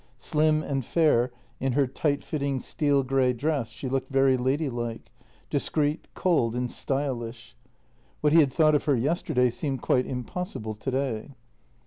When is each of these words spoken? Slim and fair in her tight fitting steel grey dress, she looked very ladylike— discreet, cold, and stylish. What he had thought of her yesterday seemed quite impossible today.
Slim 0.17 0.63
and 0.63 0.83
fair 0.83 1.29
in 1.59 1.73
her 1.73 1.85
tight 1.85 2.23
fitting 2.23 2.59
steel 2.59 3.03
grey 3.03 3.33
dress, 3.33 3.69
she 3.69 3.87
looked 3.87 4.09
very 4.11 4.35
ladylike— 4.35 5.11
discreet, 5.51 6.07
cold, 6.15 6.55
and 6.55 6.71
stylish. 6.71 7.55
What 8.21 8.33
he 8.33 8.39
had 8.39 8.51
thought 8.51 8.73
of 8.73 8.85
her 8.85 8.95
yesterday 8.95 9.51
seemed 9.51 9.83
quite 9.83 10.07
impossible 10.07 10.73
today. 10.73 11.35